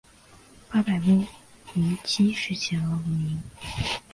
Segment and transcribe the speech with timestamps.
[0.67, 1.25] 八百屋
[1.75, 3.37] 于七事件而闻名。